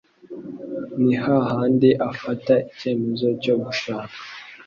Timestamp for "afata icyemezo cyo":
2.09-3.55